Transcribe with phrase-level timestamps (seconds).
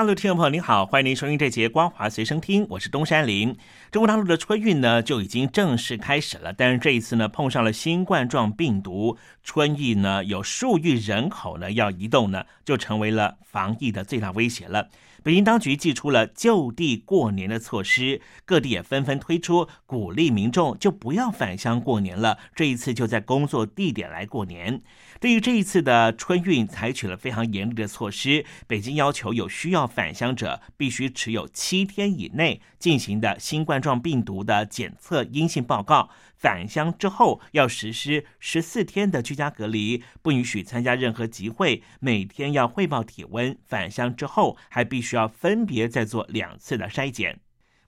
[0.00, 3.54] 大陆听众朋友您好，欢迎您收听这节《光华随身听》，我是东山林。
[3.90, 14.88] 中国大陆的春运呢就已经正式开始了，但是这一次呢碰上了新冠状病毒，春运呢有数亿人口呢要移动呢，就成为了防疫的最大威胁了。
[15.22, 24.80] 北京当局寄出了就地过年的措施，各地也纷纷推出鼓励民众就不要返乡过年了，这一次就在工作地点来过年。
[25.20, 28.46] 对于这一次的春运，采取了非常严厉的措施。
[28.66, 43.54] 北京要求有需要返乡者必须持有七天以内进行的新冠状病毒的检测阴性报告，返乡之后要实施十四天的居家隔离，不允许参加任何集会，每天要汇报体温。
[43.66, 47.40] 返乡之后还必须要分别再做两次的筛检。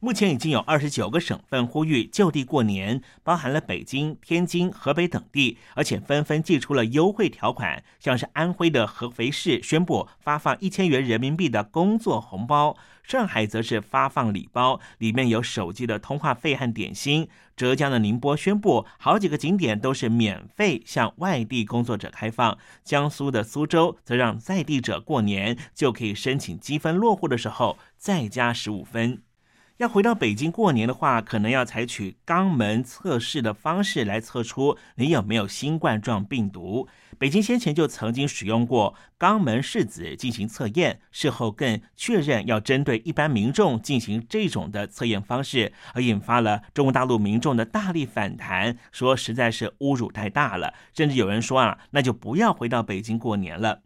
[0.05, 7.85] 目前已经有二十九个省份呼吁就地过年，包含了北京、天津、河北等地，而且纷纷寄出了优惠条款。
[8.01, 17.29] 像是安徽的合肥市宣布发放一千元人民币的工作红包，上海则是发放礼包，里面有手机的通话费和点心。
[17.55, 29.23] 浙江的宁波宣布好几个景点都是免费向外地工作者开放，江苏的苏州则让在地者过年就可以申请积分落户的时候再加十五分。
[29.83, 36.87] 要回到北京过年的话，可能要采取肛门测试的方式来测出你有没有新冠状病毒。
[37.19, 53.81] 北京先前就曾经使用过肛门拭子进行测验，事后更确认要针对一般民众进行这种的测验方式，而引发了中国大陆民众的大力反弹，说实在是侮辱太大了，甚至有人说啊，那就不要回到北京过年了。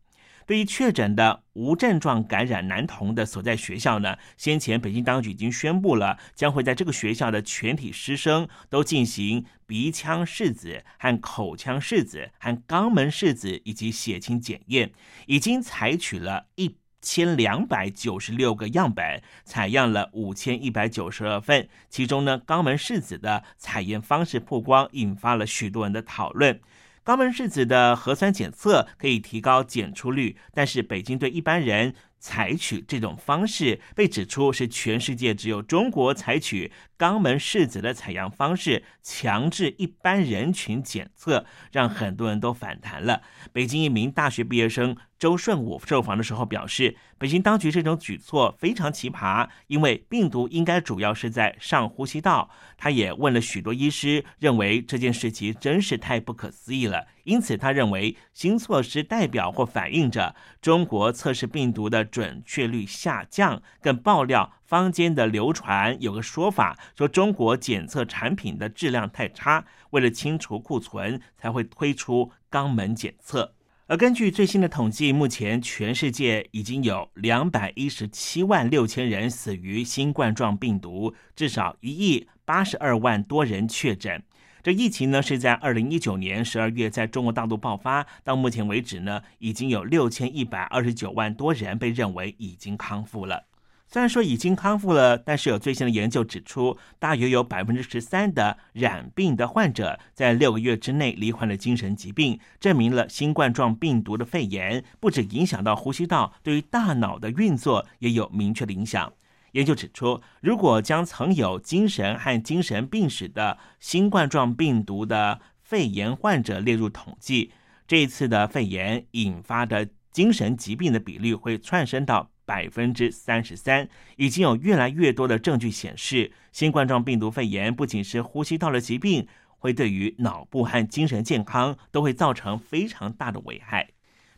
[0.47, 14.93] 对于确诊的无症状感染男童的所在学校呢，先前北京当局已经宣布了，将会在这个学校的全体师生都进行鼻腔拭子和口腔拭子和肛门拭子以及血清检验，
[15.27, 26.61] 已经采取了一千两百九十六个样本，采样了五千一百九十二份，其中呢，肛门拭子的采验方式曝光，引发了许多人的讨论。
[27.07, 43.23] 肛门拭子的核酸检测可以提高检出率，但是北京对一般人采取这种方式，被指出是全世界只有中国采取肛门拭子的采样方式，强制一般人群检测，让很多人都反弹了。
[43.53, 44.97] 北京一名大学毕业生。
[45.19, 52.51] 周顺武受访的时候表示，北京当局这种举措非常奇葩，因为病毒应该主要是在上呼吸道。
[52.77, 57.07] 他也问了许多医师，认为这件事情真是太不可思议了。
[57.25, 63.63] 因此，他认为新措施代表或反映着中国测试病毒的准确率下降。
[63.81, 73.56] 更爆料坊间的流传有个说法，说中国检测产品的质量太差，为了清除库存才会推出肛门检测。
[73.89, 84.21] 而根据最新的统计，目前全世界已经有两百一十七万六千人死于新冠状病毒，至少一亿八十二万多人确诊。
[84.61, 93.45] 这疫情呢是在二零一九年十二月在中国大陆爆发，到目前为止呢，已经有六千一百二十九万多人被认为已经康复了。
[93.89, 109.13] 虽然说已经康复了，但是有最新的研究指出，大约有百分之十三的染病的患者在六个月之内罹患了精神疾病，证明了新冠状病毒的肺炎不止影响到呼吸道，对于大脑的运作也有明确的影响。
[109.53, 117.53] 研究指出，如果将曾有精神和精神病史的新冠状病毒的肺炎患者列入统计，
[117.87, 122.31] 这一次的肺炎引发的精神疾病的比例会窜升到。
[122.47, 123.87] 百分之三十三，
[124.17, 129.27] 已经有越来越多的证据显示，新冠状病毒肺炎不仅是呼吸道的疾病，
[129.59, 133.96] 会对于脑部和精神健康都会造成非常大的危害。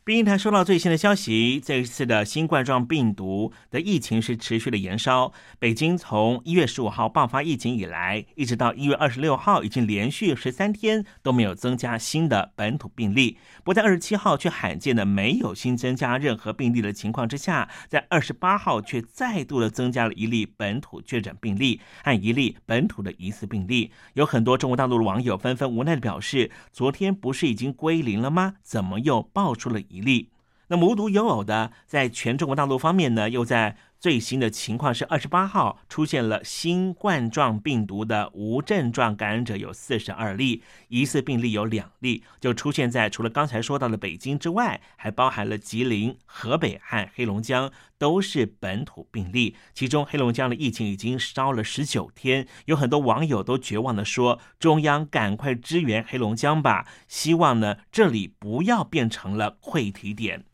[0.08, 5.34] 北京台收到最新的消息，这一次的新冠状病毒的疫情是持续的延烧。
[5.58, 13.36] 北京从一月十五号爆发疫情以来，一直到一月二十六号，已经连续十三天都没有增加新的本土病例。
[13.62, 23.90] 不在二十七号却罕见的没有新增加任何病例的情况之下，在二十八号却再度的增加了一例本土确诊病例和一例本土的疑似病例。
[24.14, 28.54] 有很多中国大陆的网友纷纷无奈的表示：昨天不是已经归零了吗？
[28.62, 29.97] 怎么又爆出了一？
[30.00, 30.28] 例，
[30.68, 49.56] 那无独有偶的，在全中国大陆方面呢，又在最新的情况是，二十八号出现了新冠状病毒的无症状感染者有四十二例，疑似病例有两例，就出现在除了刚才说到的北京之外，还包含了吉林、河北和黑龙江，都是本土病例。
[49.74, 60.44] 其中黑龙江的疫情已经烧了十九天，有很多网友都绝望的说：“中央赶快支援黑龙江吧，希望呢这里不要变成了溃堤点。”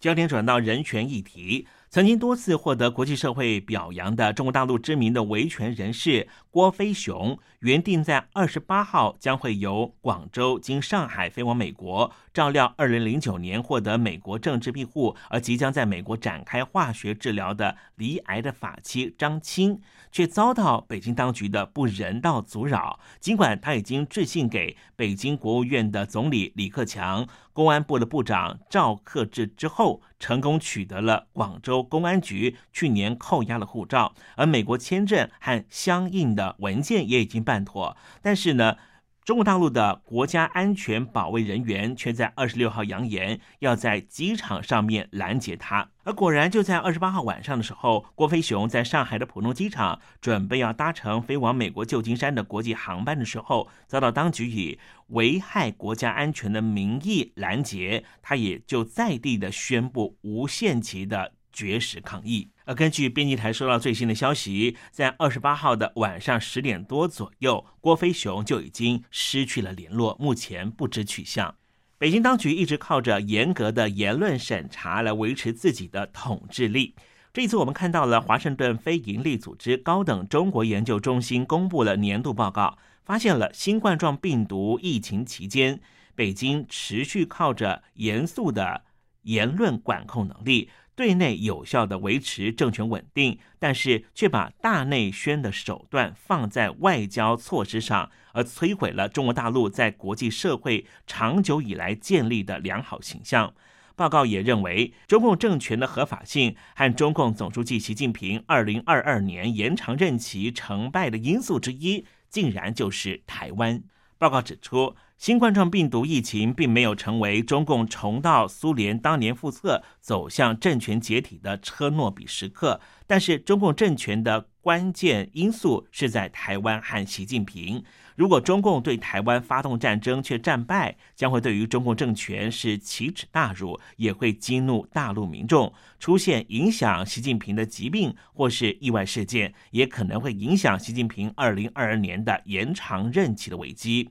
[0.00, 1.66] 焦点转到人权议题。
[1.94, 19.80] 曾经多次获得国际社会表扬的中国大陆知名的维权人士郭飞雄，原定在二十八号将会由广州经上海飞往美国，照料二零零九年获得美国政治庇护而即将在美国展开化学治疗的离癌的法妻张青，
[20.12, 23.00] 却遭到北京当局的不人道阻扰。
[23.18, 30.02] 尽管他已经致信给北京国务院的总理李克强、公安部的部长赵克志之后。
[30.20, 38.78] 成功取得了广州公安局去年扣押的护照，而美国签证和相应的文件也已经办妥，但是呢？
[39.24, 62.50] 中国大陆的国家安全保卫人员却在二十六号扬言要在机场上面拦截他，而果然就在二十八号晚上的时候，郭飞雄在上海的浦东机场准备要搭乘飞往美国旧金山的国际航班的时候，遭到当局以危害国家安全的名义拦截，他也就在地的宣布无限期的绝食抗议。
[62.66, 71.54] 而根据编辑台收到最新的消息，在二十八号的晚上十点多左右，郭飞雄就已经失去了联络，目前不知去向。
[71.96, 76.94] 北京当局一直靠着严格的言论审查来维持自己的统治力。
[77.32, 85.80] 这一次，我们看到了华盛顿非营利组织高等中国研究中心公布了年度报告，发现了新冠状病毒疫情期间，
[86.14, 88.82] 北京持续靠着严肃的
[89.22, 90.70] 言论管控能力。
[90.96, 103.52] 对内有效的维持政权稳定，但是却把大内宣的手段放在外交措施上，而摧毁了中国大陆在国际社会长久以来建立的良好形象。
[103.96, 113.82] 报告也认为，中共政权的合法性和中共总书记习近平二零二二年延长任期成败的因素之一，竟然就是台湾。
[114.18, 114.96] 报告指出。
[115.24, 127.82] 新冠状病毒疫情并没有成为中共重蹈苏联当年覆辙、走向政权解体的车诺比时刻，但是中共政权的关键因素是在台湾和习近平。
[128.16, 135.72] 如果中共对台湾发动战争却战败，将会对于中共政权是奇耻大辱，也会激怒大陆民众。
[135.98, 144.10] 出现影响习近平的疾病或是意外事件，也可能会影响习近平二零二二年的延长任期的危机。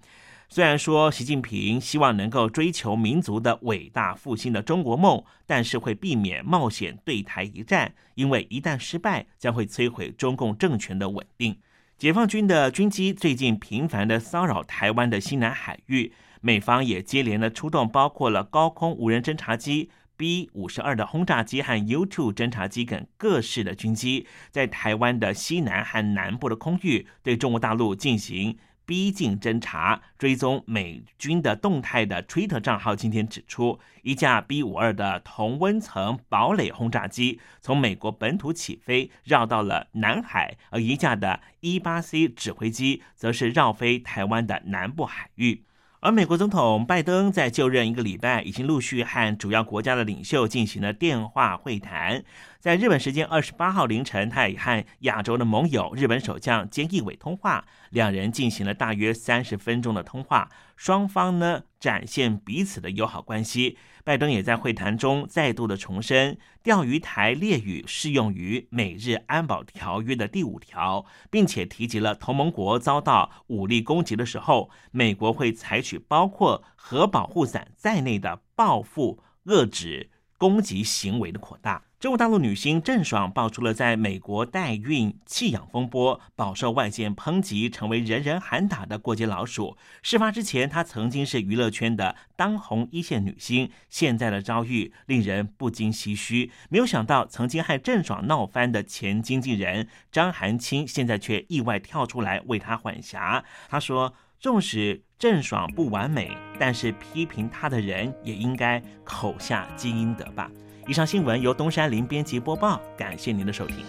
[0.54, 11.58] 虽然说习近平希望能够追求民族的伟大复兴的中国梦，但是会避免冒险对台一战，因为一旦失败，将会摧毁中共政权的稳定。
[11.98, 28.56] 解放军的军机最近频繁的骚扰台湾的西南海域，美方也接连的出动，包括了高空无人侦察机 B 五十二的轰炸机和 U two 侦察机等各式的军机，在台湾的西南和南部的空域对中国大陆进行。
[28.86, 45.64] 逼近侦查、追踪美军的动态的 Twitter 账号今天指出，一架 B 五二的同温层堡垒轰炸机从美国本土起飞，绕到了南海；而一架的 E 八 C 指挥机则是绕飞台湾的南部海域。
[46.02, 52.26] 而美国总统拜登在就任一个礼拜，已经陆续和主要国家的领袖进行了电话会谈。
[52.64, 63.78] 在日本时间二十八号凌晨，他也和亚洲的盟友日本首相菅义伟通话，两人进行了大约三十分钟的通话，双方呢展现彼此的友好关系。
[64.06, 80.12] 拜登也在会谈中再度的重申，钓鱼台列屿适用于美日安保条约的第五条，并且提及了同盟国遭到武力攻击的时候，美国会采取包括核保护伞在内的报复、遏制
[80.44, 81.82] 攻击行为的扩大。
[82.02, 89.78] 中国大陆女星郑爽爆出了在美国代孕弃养风波，饱受外界抨击，成为人人喊打的过街老鼠。
[90.02, 96.52] 事发之前，她曾经是娱乐圈的当红一线女星，现在的遭遇令人不禁唏嘘。
[96.68, 103.46] 没有想到，曾经和郑爽闹翻的前经纪人张含清，现在却意外跳出来为她缓颊。
[103.70, 110.52] 她说：“纵使郑爽不完美，但是批评她的人也应该口下积阴德吧。”
[110.86, 113.86] 以上新闻由东山林编辑播报，感谢您的收听。